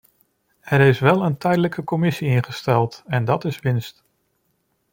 [0.61, 4.03] Er is wel een tijdelijke commissie ingesteld en dat is winst.